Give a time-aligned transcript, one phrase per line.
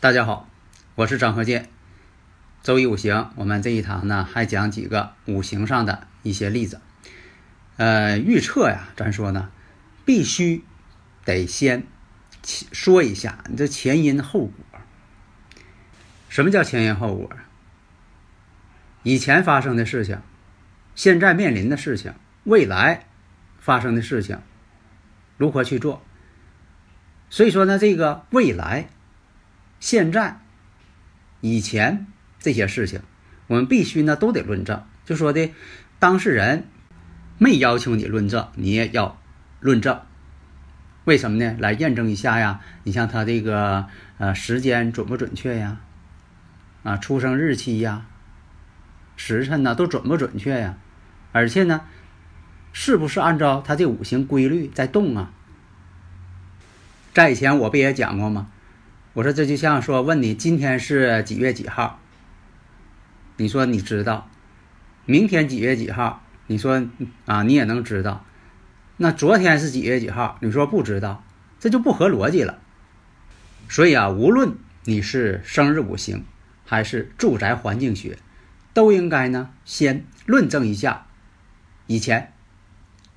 [0.00, 0.48] 大家好，
[0.94, 1.68] 我是张和建。
[2.62, 6.80] 周易五行，我们这一堂呢还讲几个五行上的一些例子。
[7.76, 9.50] 呃，预测呀，咱说呢，
[10.06, 10.64] 必须
[11.26, 11.86] 得先
[12.42, 14.54] 说一下你这前因后果。
[16.30, 17.30] 什么叫前因后果？
[19.02, 20.22] 以前发生的事情，
[20.94, 23.04] 现在面临的事情，未来
[23.58, 24.40] 发生的事情，
[25.36, 26.02] 如何去做？
[27.28, 28.88] 所以说呢，这个未来。
[29.80, 30.38] 现在、
[31.40, 32.06] 以前
[32.38, 33.00] 这些事情，
[33.46, 34.84] 我们必须呢都得论证。
[35.06, 35.50] 就说的
[35.98, 36.64] 当事人
[37.38, 39.18] 没要求你论证，你也要
[39.58, 40.00] 论证。
[41.04, 41.56] 为什么呢？
[41.58, 42.60] 来验证一下呀。
[42.84, 43.86] 你像他这个
[44.18, 45.80] 呃时间准不准确呀？
[46.82, 48.06] 啊，出生日期呀、
[49.16, 50.76] 时辰呢都准不准确呀？
[51.32, 51.80] 而且呢，
[52.72, 55.30] 是不是按照他这五行规律在动啊？
[57.14, 58.48] 在以前我不也讲过吗？
[59.20, 62.00] 我说这就像说问你今天是几月几号，
[63.36, 64.30] 你说你知道，
[65.04, 66.86] 明天几月几号，你说
[67.26, 68.24] 啊你也能知道，
[68.96, 71.22] 那昨天是几月几号，你说不知道，
[71.58, 72.60] 这就不合逻辑了。
[73.68, 74.54] 所以啊，无论
[74.84, 76.24] 你是生日五行
[76.64, 78.16] 还是住宅环境学，
[78.72, 81.04] 都应该呢先论证一下。
[81.86, 82.32] 以前，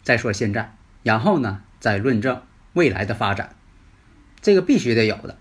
[0.04, 2.42] 再说现在，然后呢再论证
[2.74, 3.56] 未来的发展，
[4.42, 5.38] 这个必须得有的。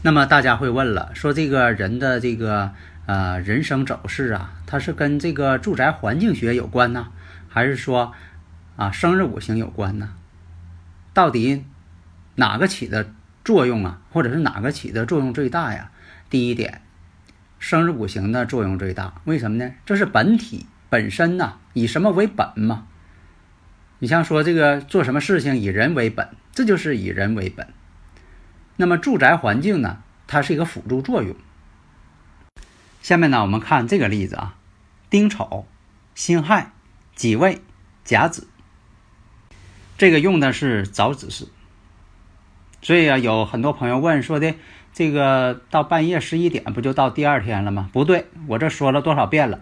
[0.00, 2.72] 那么大家会问了，说这个人的这个
[3.06, 7.08] 呃人生走势啊，它是跟这个住宅环境学有关呢，
[7.48, 8.12] 还是说
[8.76, 10.10] 啊生日五行有关呢？
[11.12, 11.64] 到底
[12.36, 13.10] 哪个起的
[13.44, 15.90] 作用啊，或者是哪个起的作用最大呀？
[16.30, 16.80] 第一点，
[17.58, 19.72] 生日五行的作用最大，为什么呢？
[19.84, 22.86] 这是本体本身呐，以什么为本嘛？
[23.98, 27.66] 你像说这个做什么事情以人为本，这就是以人为本。
[28.80, 31.34] 那么住宅环境呢，它是一个辅助作用。
[33.02, 34.54] 下面呢，我们看这个例子啊，
[35.10, 35.66] 丁丑、
[36.14, 36.70] 辛亥、
[37.16, 37.60] 己未、
[38.04, 38.46] 甲子，
[39.96, 41.48] 这个用的是早子时。
[42.80, 44.54] 所以啊，有很多朋友问说的，
[44.92, 47.90] 这个到半夜十一点不就到第二天了吗？
[47.92, 49.58] 不对，我这说了多少遍了？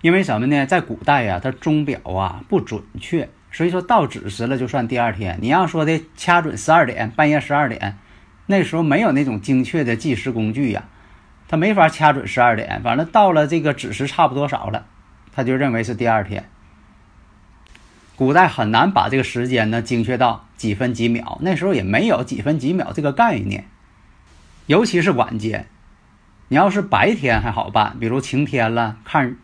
[0.00, 0.64] 因为什么呢？
[0.64, 5.38] 在古代呀，它钟表啊不准确，所以说到子时了就算第二天。
[5.42, 7.98] 你要说的掐准十二点，半夜十二点。
[8.48, 10.84] 那时候没有那种精确的计时工具呀，
[11.48, 14.86] 他没法掐准十二点，反正到了这个子时差不多少了，
[15.32, 16.48] 他就认为是第二天。
[18.14, 23.66] 古代很难把这个时间呢精确到几分几秒，那时候也没有几分几秒这个概念，
[24.66, 25.66] 尤其是晚间，
[26.46, 29.36] 你要是白天还好办，比如晴天了看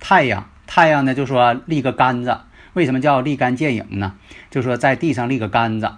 [0.00, 2.40] 太阳，太阳呢就说立个杆子，
[2.72, 4.16] 为什么叫立竿见影呢？
[4.50, 5.92] 就说在地上立个杆子，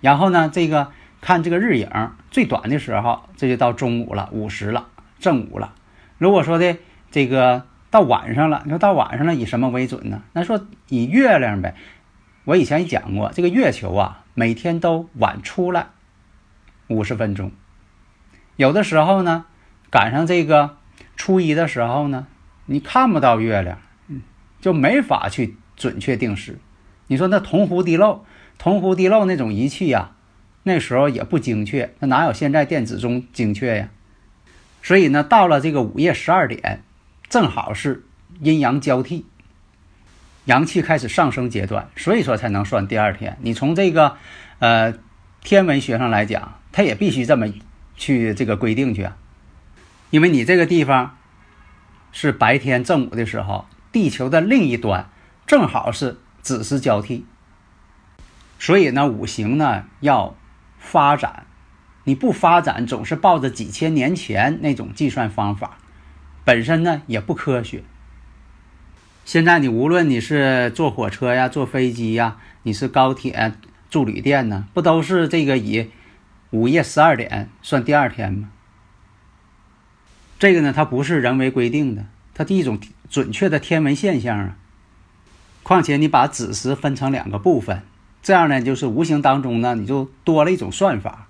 [0.00, 0.92] 然后呢这个。
[1.26, 1.90] 看这个日影
[2.30, 4.86] 最短的时候，这就到中午了，午时了，
[5.18, 5.74] 正午了。
[6.18, 6.76] 如果说的
[7.10, 10.22] 这个到晚上了，你说到晚上了，以什么为准呢？
[10.34, 11.74] 那说以月亮呗。
[12.44, 15.88] 我以前也讲过，这个月球啊，每天都晚出来
[16.86, 17.50] 五十分钟。
[18.54, 19.46] 有的时候呢，
[19.90, 20.76] 赶上这个
[21.16, 22.28] 初一的时候呢，
[22.66, 23.78] 你看不到月亮，
[24.60, 26.60] 就没法去准确定时。
[27.08, 28.24] 你说那铜壶地漏，
[28.58, 30.12] 铜壶地漏那种仪器呀。
[30.68, 33.88] 那时候也不精确，那哪有现在电子钟精确呀？
[34.82, 36.82] 所以呢，到了这个午夜十二点，
[37.28, 38.04] 正好是
[38.40, 39.26] 阴阳交替，
[40.46, 43.38] 阳气开始上升阶段，所以说才能算第二天。
[43.42, 44.16] 你从这个
[44.58, 44.94] 呃
[45.40, 47.46] 天文学上来讲，它也必须这么
[47.94, 49.16] 去这个规定去啊，
[50.10, 51.16] 因为你这个地方
[52.10, 55.08] 是白天正午的时候，地球的另一端
[55.46, 57.24] 正好是子时交替，
[58.58, 60.34] 所以呢，五行呢要。
[60.86, 61.44] 发展，
[62.04, 65.78] 你不发展，总是抱着几千年前那种计算方法，
[66.44, 67.82] 本身呢也不科学。
[69.24, 73.54] 现在你无论你是坐火车呀、坐飞机呀，你是高铁、
[73.90, 75.90] 住旅店呢，不都是这个以
[76.50, 78.50] 午夜十二点算第二天吗？
[80.38, 82.78] 这个呢，它不是人为规定的，它是一种
[83.10, 84.56] 准确的天文现象啊。
[85.64, 87.82] 况且你把子时分成两个部分，
[88.26, 91.28] 这样呢，就是无形当中呢，你就多了一种算法，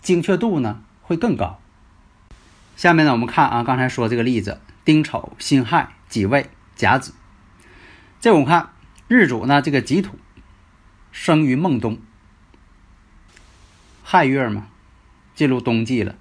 [0.00, 1.58] 精确度呢会更高。
[2.76, 7.12] 下面呢，我们看啊，刚才说这个例子：丁丑、辛亥、己未、甲子。
[8.20, 8.70] 这我们看
[9.08, 10.16] 日主呢，这个己土
[11.10, 11.98] 生于孟冬，
[14.04, 14.68] 亥月嘛，
[15.34, 16.14] 进入冬季了。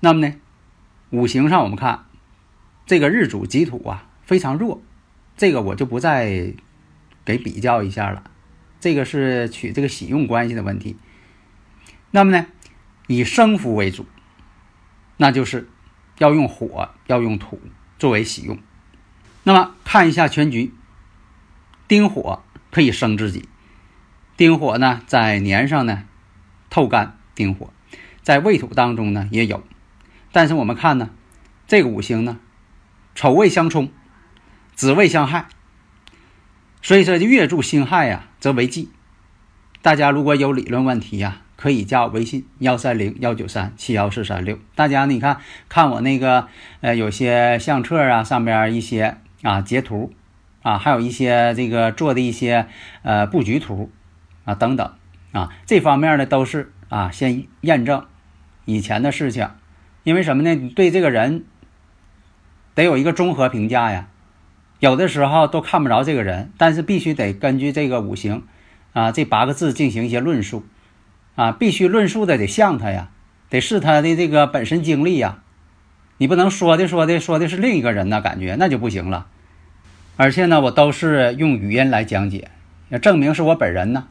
[0.00, 0.34] 那么呢，
[1.10, 2.06] 五行上我们看
[2.84, 4.82] 这个日主己土啊非常弱。
[5.36, 6.52] 这个我就不再
[7.24, 8.24] 给比较一下了，
[8.84, 10.98] 这个是取这个喜用关系的问题。
[12.10, 12.44] 那么呢，
[13.06, 14.04] 以生符为主，
[15.16, 15.70] 那就是
[16.18, 17.58] 要用火，要用土
[17.98, 18.58] 作为喜用。
[19.42, 20.74] 那么看一下全局，
[21.88, 23.48] 丁火可以生自己，
[24.36, 26.04] 丁火呢在年上呢
[26.68, 27.72] 透干丁火，
[28.20, 29.64] 在未土当中呢也有，
[30.30, 31.08] 但是我们看呢，
[31.66, 32.38] 这个五行呢
[33.14, 33.90] 丑未相冲。
[34.74, 35.46] 子未相害，
[36.84, 38.90] 所以说月柱星亥呀，则为忌。
[39.80, 44.58] 大家如果有理论问题呀，可以加我微信幺三零幺九三七幺四三六。
[44.74, 45.40] 大家你看
[45.70, 46.46] 看我那个
[46.82, 50.12] 呃有些相册啊，上边一些啊截图
[50.60, 52.66] 啊，还有一些这个做的一些
[53.00, 53.90] 呃布局图
[54.44, 54.92] 啊等等
[55.32, 58.04] 啊，这方面呢都是啊先验证
[58.66, 59.48] 以前的事情，
[60.02, 60.68] 因为什么呢？
[60.76, 61.46] 对这个人
[62.74, 64.08] 得有一个综合评价呀。
[64.84, 68.42] 有的时候都看不着这个人，但是必须得根据这个五行，
[68.92, 70.62] 啊，这八个字进行一些论述，
[71.36, 73.08] 啊，必须论述的得像他呀，
[73.48, 75.38] 得是他的这个本身经历呀，
[76.18, 79.26] 你不能说的说的说的是另一个人呢，感觉那就不行了。
[80.18, 82.50] 而且呢，我都是用语音来讲解，
[82.90, 84.08] 要证明是我本人呢。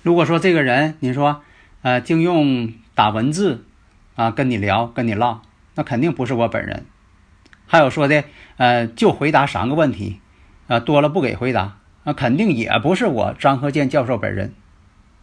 [0.00, 1.42] 如果说这个人，你说，
[1.82, 3.66] 呃，净用打文字，
[4.14, 5.42] 啊，跟你聊跟你唠，
[5.74, 6.86] 那肯定不是我本人。
[7.72, 8.24] 还有说的，
[8.56, 10.18] 呃，就回答三个问题，
[10.66, 14.52] 啊，多了不给回答，那肯定也不是我张和健教授本人，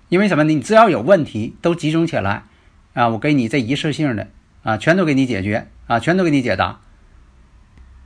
[0.07, 0.53] 因为什么呢？
[0.53, 2.45] 你只要有问题都集中起来，
[2.93, 4.29] 啊，我给你这一次性的，
[4.63, 6.79] 啊，全都给你解决，啊，全都给你解答。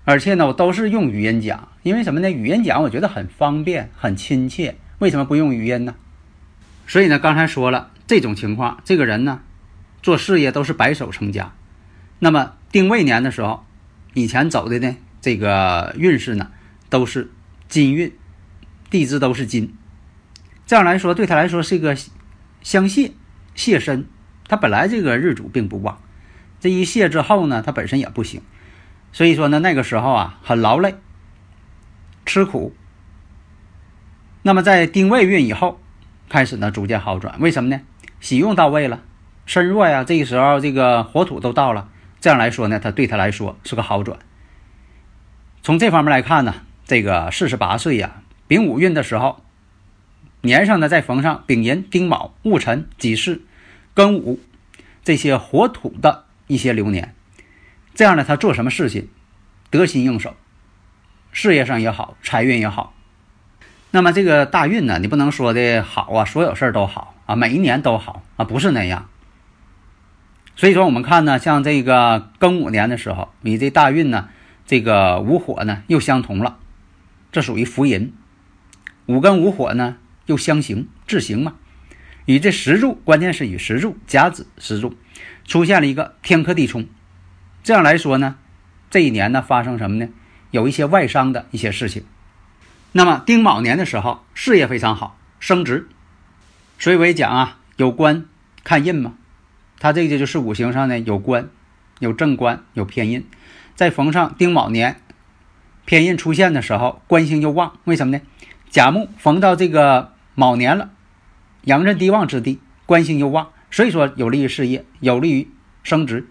[0.06, 2.32] 而且呢，我都是用语音讲，因为什么呢？
[2.32, 4.76] 语音讲我觉得很方便，很亲切。
[4.98, 5.94] 为什么不用语音呢？
[6.88, 9.42] 所以呢，刚才说了这种情况，这个人呢，
[10.02, 11.54] 做事业都是白手成家。
[12.18, 13.68] 那么定位年的时候。
[14.14, 16.52] 以前走的呢，这个运势呢，
[16.90, 17.32] 都是
[17.70, 18.14] 金运，
[18.90, 19.74] 地支都是金，
[20.66, 21.96] 这样来说对他来说是一个
[22.62, 23.12] 相泄
[23.56, 24.06] 泄身，
[24.48, 26.02] 他本来这个日主并不旺，
[26.60, 28.42] 这一泄之后呢，他本身也不行，
[29.14, 30.96] 所以说呢，那个时候啊很劳累，
[32.26, 32.76] 吃苦。
[34.44, 35.80] 那么在丁未运以后，
[36.28, 37.82] 开始呢逐渐好转，为什么呢？
[38.20, 39.02] 喜用到位了，
[39.46, 41.90] 身弱呀，这个时候这个火土都到了。
[42.22, 44.20] 这样来说呢，他对他来说是个好转。
[45.64, 46.54] 从这方面来看呢，
[46.86, 49.44] 这个四十八岁呀，丙午运的时候，
[50.42, 53.42] 年上呢再逢上丙寅、丁卯、戊辰、己巳、
[53.96, 54.40] 庚午
[55.04, 57.16] 这些火土的一些流年，
[57.96, 59.10] 这样呢，他做什么事情
[59.72, 60.36] 得心应手，
[61.32, 62.94] 事业上也好，财运也好。
[63.90, 69.10] 那么这个大运呢，你不能说的好啊，所有事儿都好啊，每一年都好啊，不是那样。
[70.62, 74.30] 所以说，我们看呢，像这个庚午年的时候，你这大运呢，
[74.68, 76.60] 这个午火呢又相同了，
[77.32, 78.14] 这属于福银。
[79.08, 81.56] 午跟午火呢又相刑，制刑嘛。
[82.26, 84.96] 与这石柱，关键是与石柱甲子石柱
[85.48, 86.86] 出现了一个天克地冲。
[87.64, 88.36] 这样来说呢，
[88.92, 90.10] 这一年呢发生什么呢？
[90.52, 92.04] 有一些外伤的一些事情。
[92.92, 95.88] 那么丁卯年的时候，事业非常好，升职。
[96.78, 98.26] 所以我讲啊，有官
[98.64, 99.16] 看印嘛。
[99.82, 101.50] 他这个就是五行上呢有官，
[101.98, 103.26] 有正官，有偏印，
[103.74, 105.02] 在逢上丁卯年，
[105.86, 107.80] 偏印出现的时候，官星又旺。
[107.86, 108.22] 为什么呢？
[108.70, 110.92] 甲木逢到这个卯年了，
[111.64, 115.48] 阳刃地旺之地，官星又旺，所以说有利于事业，有利于
[115.82, 116.28] 升职。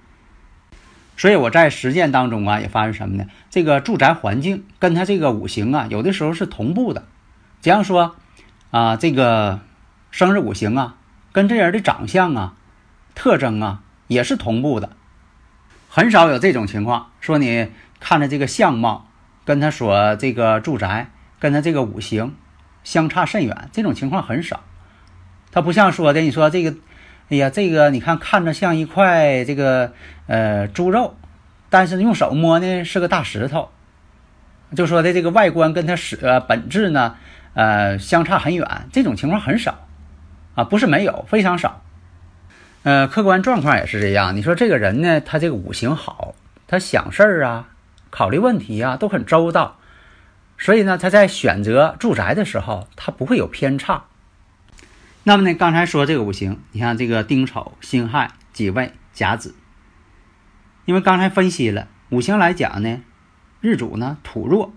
[1.16, 3.25] 所以我在实践当中啊，也发现什么呢？
[3.50, 7.04] 这个住宅环境跟他这个五行啊，有的时候是同步的。
[7.61, 8.14] 假如说
[8.71, 9.59] 啊，这个
[10.12, 10.95] 生日五行啊，
[11.33, 12.54] 跟这人的长相啊。
[13.14, 14.90] 特征啊，也是同步的，
[15.88, 17.11] 很少有这种情况。
[17.21, 19.09] 说你看着这个相貌，
[19.45, 22.35] 跟他所这个住宅，跟他这个五行
[22.83, 24.61] 相差甚远，这种情况很少。
[25.52, 26.76] 他不像说的，你说这个，
[27.29, 29.93] 哎呀，这个你看看着像一块这个
[30.26, 31.17] 呃猪肉，
[31.69, 33.71] 但是用手摸呢是个大石头，
[34.75, 37.17] 就说的这个外观跟他实呃本质呢
[37.55, 39.87] 呃相差很远，这种情况很少
[40.55, 41.83] 啊，不是没有，非常少。
[42.82, 44.34] 呃，客观状况也是这样。
[44.34, 46.34] 你说这个人呢，他这个五行好，
[46.66, 47.68] 他想事儿啊，
[48.08, 49.78] 考虑问题啊都很周到，
[50.56, 54.04] 所以呢，他在选择住宅的时候，他不会有偏差。
[55.25, 59.54] 那么呢，刚才说这个五行，你看这个丁丑、辛亥、己未、甲子，
[60.87, 63.02] 因为刚才分析了五行来讲呢，
[63.60, 64.72] 日主呢土弱，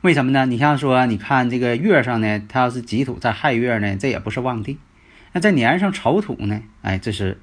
[0.00, 0.46] 为什么呢？
[0.46, 4.78] 你像说，你看这个月上呢，它要是己土在亥月呢，这也不是旺地；
[5.34, 7.40] 那在年上丑土呢，哎，这是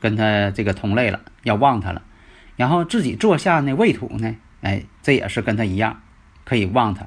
[0.00, 2.02] 跟他这个同类了，要旺他了。
[2.56, 6.02] 然后自己坐下那，未土呢，哎，这也是跟他一样，
[6.44, 7.06] 可以旺他。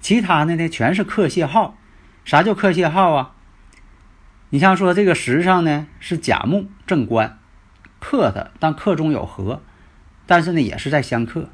[0.00, 1.76] 其他的呢，全是克泄耗。
[2.24, 3.34] 啥叫克泄耗啊？
[4.50, 7.38] 你像说这个时上呢是甲木正官
[7.98, 9.60] 克它，但克中有合，
[10.24, 11.50] 但是呢也是在相克。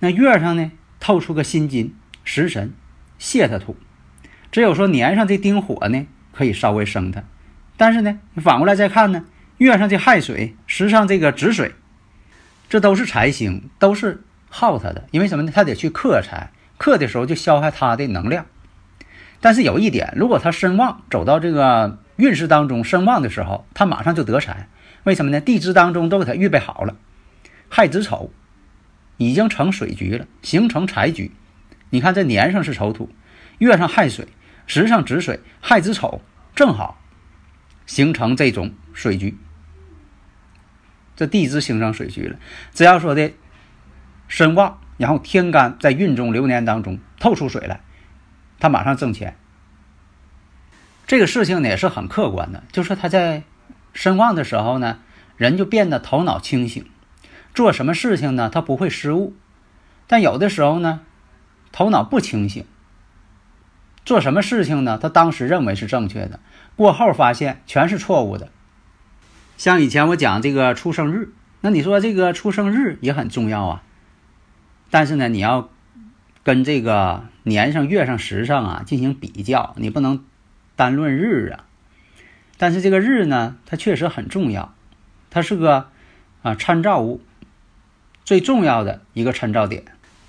[0.00, 0.70] 那月上呢
[1.00, 2.74] 透出个辛金食神
[3.18, 3.76] 泄它土，
[4.50, 7.22] 只有说年上这丁火呢可以稍微生它，
[7.76, 9.24] 但是呢反过来再看呢，
[9.58, 11.72] 月上这亥水时上这个子水，
[12.68, 15.52] 这都是财星，都是耗它的，因为什么呢？
[15.54, 18.46] 它得去克财，克的时候就消耗它的能量。
[19.40, 24.68] 但是有一点，如果他身旺走到这个运势当中身旺的时候，他马上就得财。
[25.02, 25.40] 为什么呢？
[25.40, 26.94] 地支当中都给他预备好了，
[27.68, 28.30] 亥子丑
[29.16, 31.32] 已经成水局了，形成财局。
[31.90, 33.10] 你看这年上是丑土，
[33.58, 34.28] 月上亥水，
[34.66, 36.20] 时上止水，亥子丑
[36.54, 37.00] 正好
[37.86, 39.36] 形成这种水局。
[41.14, 42.38] 这地支形成水局了，
[42.72, 43.32] 只要说的
[44.28, 47.80] 身旺，然后天干在运中流年当中透出水来。
[48.58, 49.36] 他马上挣钱，
[51.06, 53.42] 这个事情呢也是很客观的，就是他在
[53.92, 55.00] 身旺的时候呢，
[55.36, 56.86] 人就变得头脑清醒，
[57.52, 59.34] 做什么事情呢他不会失误，
[60.06, 61.00] 但有的时候呢，
[61.72, 62.64] 头脑不清醒，
[64.04, 66.40] 做什么事情呢他当时认为是正确的，
[66.76, 68.50] 过后发现全是错误的。
[69.56, 73.82] 像以前我讲这个出生日，那你说这个出生日也很重要啊，
[74.90, 75.70] 但是呢你要。
[76.44, 80.24] 跟这个年上、月上、时上啊进行比较，你不能
[80.74, 81.66] 单论日啊。
[82.56, 84.74] 但是这个日呢，它确实很重要，
[85.30, 85.86] 它是个
[86.42, 87.20] 啊参照物，
[88.24, 89.84] 最重要的一个参照点。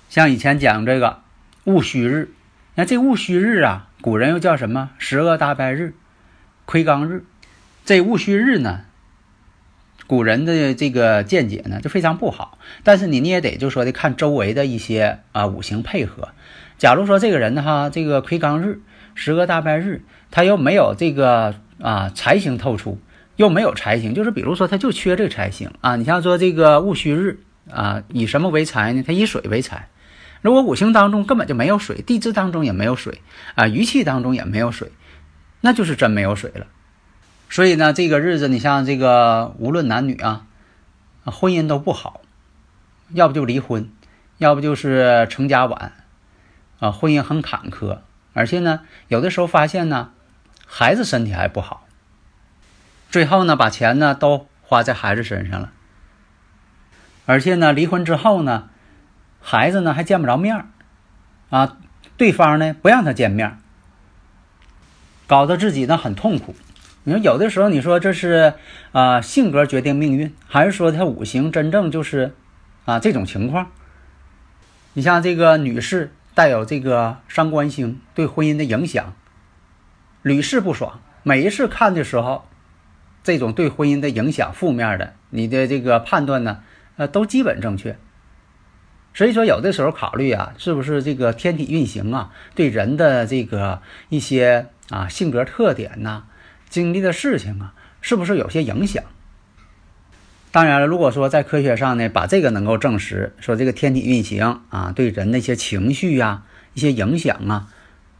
[0.08, 1.22] 像以前讲这个
[1.64, 2.32] 戊戌日，
[2.76, 5.94] 那这戊戌日啊，古人又叫什么十恶大败日、
[6.64, 7.24] 亏刚日。
[7.84, 8.80] 这戊戌日呢？
[10.06, 12.58] 古人的这个见解呢，就非常不好。
[12.82, 16.30] 但是你你也得就说的看周围的一些啊五行配合。
[16.76, 18.80] 假如说这个人哈，这个魁罡日、
[19.14, 22.98] 十恶大败日，他又没有这个啊财星透出，
[23.36, 25.96] 又没有财星，就是比如说他就缺这个财星啊。
[25.96, 27.38] 你像说这个戊戌日
[27.70, 29.04] 啊，以什么为财呢？
[29.06, 29.88] 他以水为财。
[30.44, 33.22] 如果五行当中根本就没有水，地支当中也没有水
[33.54, 34.92] 啊，余气当中也没有水，
[35.62, 36.66] 那就是真没有水了。
[37.48, 40.44] 所以呢，这个日子你像这个，无论男女啊，
[41.24, 42.20] 婚姻都不好，
[43.08, 43.88] 要不就离婚，
[44.36, 45.92] 要不就是成家晚，
[46.78, 48.00] 啊，婚姻很坎坷，
[48.34, 50.10] 而且呢，有的时候发现呢，
[50.66, 51.86] 孩子身体还不好，
[53.08, 55.72] 最后呢，把钱呢都花在孩子身上了，
[57.24, 58.68] 而且呢，离婚之后呢，
[59.46, 60.66] 孩子呢还见不着面儿，
[61.50, 61.76] 啊，
[62.16, 63.58] 对方呢不让他见面，
[65.26, 66.56] 搞得自己呢很痛苦。
[67.02, 68.54] 你说有的时候，你说这是
[68.92, 72.34] 啊性格决定命运，还是说他五行真正就是
[72.86, 73.70] 啊这种情况？
[74.94, 79.12] 你像这个女士带有这个伤官星，对婚姻的影响
[80.22, 81.00] 屡试不爽。
[81.22, 82.48] 每一次看的时候，
[83.22, 86.62] 这种对婚姻的影响负面的，你的这个判断呢，
[86.96, 87.98] 呃，都基本正确。
[89.14, 96.24] 所以说，有的时候考虑啊，是不是这个天体运行啊，对人的这个一些啊性格特点呐？
[96.68, 99.04] 经历的事情啊，是不是有些影响？
[100.50, 106.42] 当然了，如果说在科学上呢，把这个能够证实，说这个天体运行啊，对人的一些情绪呀、
[106.74, 107.68] 一些影响啊，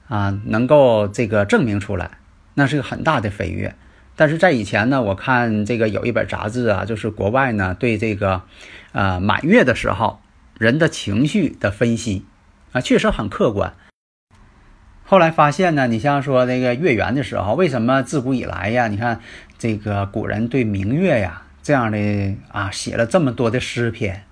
[0.09, 2.19] 啊，能够这个证明出来，
[2.55, 3.75] 那是个很大的飞跃。
[4.17, 8.43] 但是在以前呢，我看这个有一本杂志啊，就是国外呢对这个
[8.93, 10.21] 呃满月的时候
[10.59, 12.25] 人的情绪的分析
[12.73, 13.75] 啊，确实很客观。
[15.07, 18.89] 后来发现呢，你像说那个月圆的时候，为什么自古以来呀？
[18.89, 19.21] 你看
[19.59, 24.25] 这个古人对明月呀这样的啊写了这么多的诗篇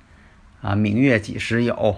[0.63, 1.97] 啊，明月几时有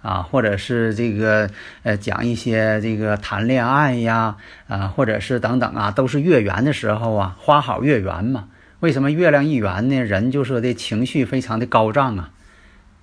[0.00, 0.22] 啊？
[0.22, 1.50] 或者是这个
[1.82, 8.48] 呃讲一些这个谈恋爱呀啊，或者是等等啊，都是月圆的时候啊，花好月圆嘛。
[8.80, 9.96] 为什么月亮一圆呢？
[9.96, 12.30] 人就说的情绪非常的高涨啊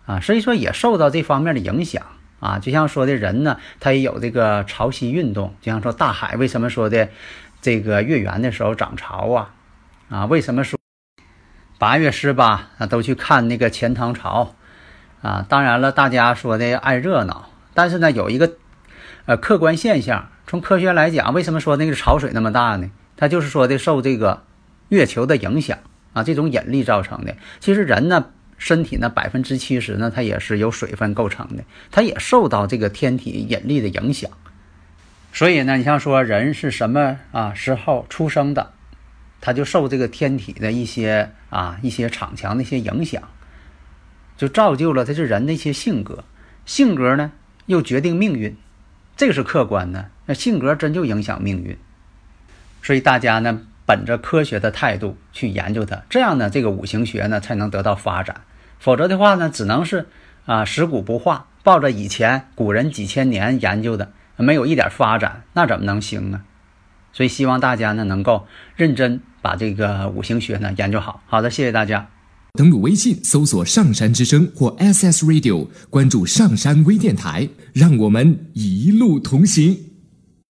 [0.05, 2.03] 啊，所以说也受到这方面的影响。
[2.39, 5.55] 啊，就像说的人呢，他也有这个潮汐运动。
[5.61, 7.07] 就像说大海为什么说的
[7.61, 9.53] 这个月圆的时候涨潮啊？
[10.09, 10.77] 啊，为什么说
[11.79, 14.55] 八月十八啊，都去看那个钱塘潮
[15.21, 15.45] 啊。
[15.47, 18.51] 当然了，大家说的爱热闹，但是呢，有一个
[19.25, 22.91] 呃客观现象，从科学来讲，为什么说那个潮水那么大呢？
[23.15, 24.43] 它就是说的受这个
[24.89, 25.77] 月球的影响
[26.11, 27.37] 啊，这种引力造成的。
[27.61, 34.29] 其实人呢，身体呢百分之七十呢，它也是由水分构成的，它也受到这个天体引力的影响。
[35.31, 38.71] 所以呢，你像说人是什么啊时候出生的，
[39.41, 43.23] 他就受这个天体的一些啊一些场强的一些影响，
[44.37, 46.23] 就造就了他这人的一些性格。
[46.65, 47.31] 性格呢
[47.65, 48.55] 又决定命运，
[49.17, 50.09] 这个是客观的。
[50.27, 51.77] 那性格真就影响命运。
[52.81, 58.41] 所以大家呢本着科学的态度去研究它，这样呢这个五行学呢才能得到发展。
[58.79, 60.07] 否则的话呢，只能是
[60.45, 64.11] 啊食古不化，抱着以前古人几千年研究的。
[64.35, 66.41] 没有一点发展，那怎么能行呢？
[67.13, 71.21] 所以希望大家呢能够认真把这个五行学呢研究好。
[71.27, 72.09] 好的，谢谢大家。
[72.53, 79.92] 登录微信搜索“上山之声”或 SS Radio，关注上山微电台，让我们一路同行。